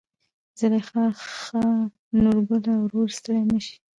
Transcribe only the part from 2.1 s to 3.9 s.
نورګله وروره ستړى مشې.